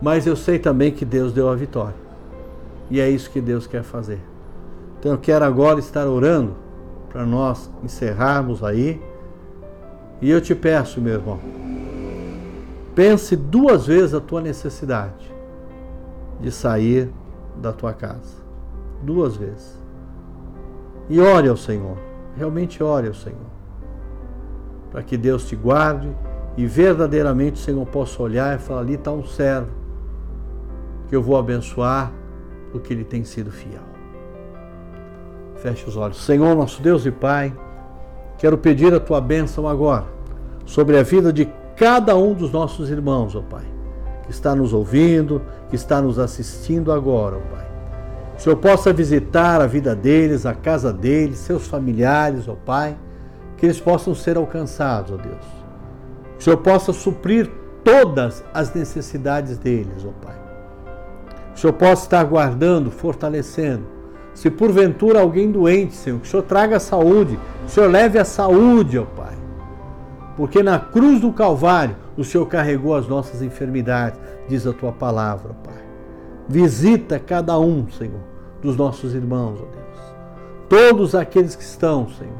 [0.00, 1.96] mas eu sei também que Deus deu a vitória.
[2.90, 4.20] E é isso que Deus quer fazer.
[4.98, 6.54] Então eu quero agora estar orando
[7.10, 9.00] para nós encerrarmos aí.
[10.20, 11.38] E eu te peço, meu irmão,
[12.94, 15.30] pense duas vezes a tua necessidade
[16.40, 17.10] de sair
[17.60, 18.44] da tua casa.
[19.02, 19.78] Duas vezes.
[21.08, 21.96] E ore ao Senhor.
[22.36, 23.56] Realmente ore ao Senhor.
[24.90, 26.10] Para que Deus te guarde
[26.56, 29.70] e verdadeiramente o Senhor possa olhar e falar: ali está um servo
[31.08, 32.12] que eu vou abençoar
[32.72, 33.82] porque ele tem sido fiel.
[35.56, 36.22] Feche os olhos.
[36.24, 37.54] Senhor, nosso Deus e Pai,
[38.38, 40.06] quero pedir a tua bênção agora
[40.64, 43.64] sobre a vida de cada um dos nossos irmãos, ó Pai,
[44.24, 47.66] que está nos ouvindo, que está nos assistindo agora, ó Pai.
[48.34, 52.96] Que o Senhor possa visitar a vida deles, a casa deles, seus familiares, ó Pai,
[53.56, 55.46] que eles possam ser alcançados, ó Deus.
[56.34, 57.50] Que o Senhor possa suprir
[57.84, 60.36] todas as necessidades deles, ó Pai.
[61.52, 63.95] Que o Senhor possa estar guardando, fortalecendo,
[64.36, 68.24] se porventura alguém doente, Senhor, que o Senhor traga saúde, que o Senhor leve a
[68.24, 69.34] saúde, ó Pai.
[70.36, 75.52] Porque na cruz do Calvário o Senhor carregou as nossas enfermidades, diz a tua palavra,
[75.52, 75.82] ó Pai.
[76.46, 78.20] Visita cada um, Senhor,
[78.60, 80.14] dos nossos irmãos, ó Deus.
[80.68, 82.36] Todos aqueles que estão, Senhor,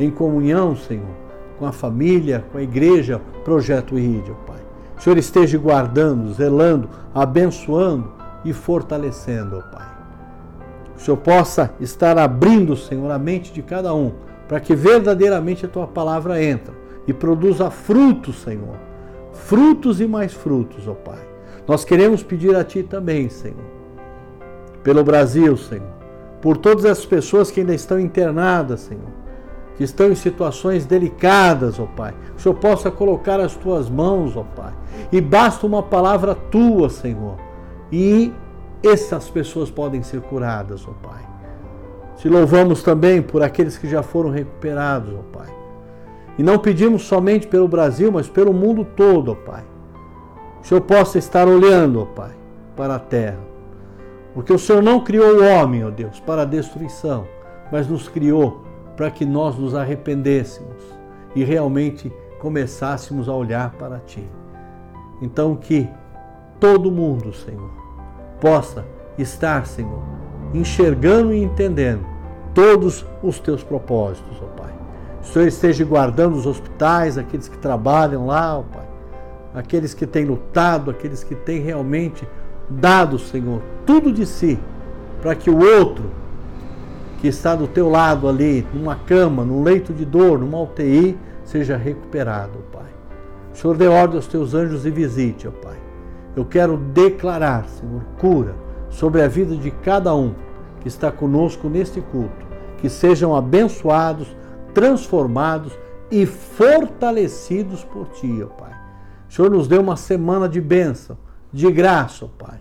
[0.00, 1.14] em comunhão, Senhor,
[1.58, 4.62] com a família, com a igreja, projeto ID, ó Pai.
[4.96, 8.10] O Senhor esteja guardando, zelando, abençoando
[8.46, 9.93] e fortalecendo, ó Pai
[11.04, 14.12] o Senhor possa estar abrindo, Senhor, a mente de cada um,
[14.48, 16.72] para que verdadeiramente a tua palavra entre
[17.06, 18.76] e produza frutos, Senhor.
[19.34, 21.18] Frutos e mais frutos, ó Pai.
[21.68, 23.66] Nós queremos pedir a Ti também, Senhor,
[24.82, 25.92] pelo Brasil, Senhor,
[26.40, 29.12] por todas as pessoas que ainda estão internadas, Senhor,
[29.76, 32.14] que estão em situações delicadas, ó Pai.
[32.32, 34.72] Que o Senhor possa colocar as Tuas mãos, ó Pai.
[35.12, 37.36] E basta uma palavra Tua, Senhor,
[37.92, 38.32] e
[38.86, 41.22] essas pessoas podem ser curadas, ó Pai.
[42.16, 45.48] Te louvamos também por aqueles que já foram recuperados, ó Pai.
[46.38, 49.64] E não pedimos somente pelo Brasil, mas pelo mundo todo, ó Pai.
[50.60, 52.32] Que o Senhor possa estar olhando, ó Pai,
[52.76, 53.38] para a terra.
[54.32, 57.26] Porque o Senhor não criou o homem, ó Deus, para a destruição,
[57.70, 58.64] mas nos criou
[58.96, 60.82] para que nós nos arrependêssemos
[61.34, 64.28] e realmente começássemos a olhar para Ti.
[65.22, 65.88] Então que
[66.58, 67.83] todo mundo, Senhor,
[68.44, 68.84] possa
[69.16, 70.02] estar, Senhor,
[70.52, 72.04] enxergando e entendendo
[72.52, 74.70] todos os teus propósitos, ó Pai.
[75.22, 78.86] O Senhor esteja guardando os hospitais, aqueles que trabalham lá, ó Pai.
[79.54, 82.28] Aqueles que têm lutado, aqueles que têm realmente
[82.68, 84.58] dado, Senhor, tudo de si,
[85.22, 86.04] para que o outro
[87.22, 91.78] que está do teu lado ali, numa cama, num leito de dor, numa UTI, seja
[91.78, 92.92] recuperado, ó Pai.
[93.54, 95.83] O Senhor dê ordem aos teus anjos e visite, ó Pai
[96.36, 98.54] eu quero declarar, Senhor, cura
[98.90, 100.34] sobre a vida de cada um
[100.80, 102.44] que está conosco neste culto.
[102.78, 104.36] Que sejam abençoados,
[104.74, 105.72] transformados
[106.10, 108.72] e fortalecidos por Ti, ó Pai.
[109.28, 111.16] O Senhor nos deu uma semana de bênção,
[111.52, 112.58] de graça, ó Pai.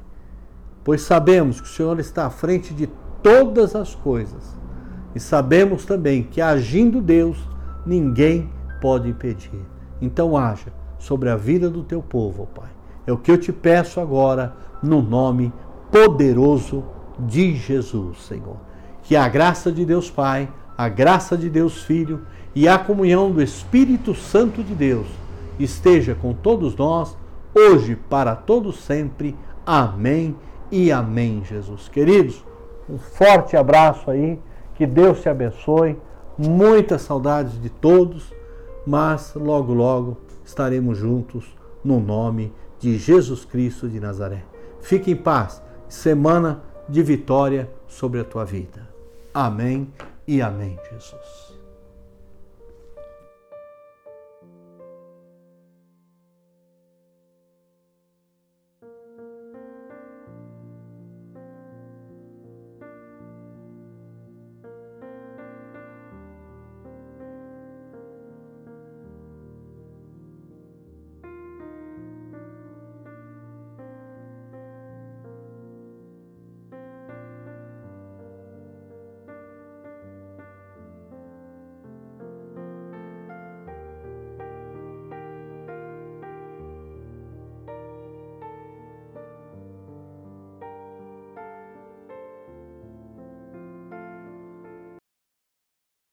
[0.84, 2.88] Pois sabemos que o Senhor está à frente de
[3.22, 4.56] todas as coisas.
[5.16, 7.38] E sabemos também que agindo Deus,
[7.86, 8.50] ninguém
[8.80, 9.62] pode impedir.
[10.02, 13.52] Então haja sobre a vida do teu povo, ó Pai é o que eu te
[13.52, 15.52] peço agora, no nome
[15.92, 16.84] poderoso
[17.20, 18.58] de Jesus, Senhor.
[19.04, 22.22] Que a graça de Deus Pai, a graça de Deus Filho
[22.56, 25.08] e a comunhão do Espírito Santo de Deus
[25.60, 27.16] esteja com todos nós,
[27.54, 29.36] hoje, para todos sempre.
[29.66, 30.36] Amém
[30.72, 31.88] e amém, Jesus.
[31.88, 32.44] Queridos,
[32.90, 34.40] um forte abraço aí,
[34.76, 35.98] que Deus te abençoe,
[36.38, 38.34] muitas saudades de todos,
[38.86, 41.46] mas logo, logo estaremos juntos
[41.84, 42.52] no nome
[42.84, 44.44] de Jesus Cristo de Nazaré.
[44.82, 48.86] Fique em paz, semana de vitória sobre a tua vida.
[49.34, 49.88] Amém
[50.28, 51.53] e amém, Jesus.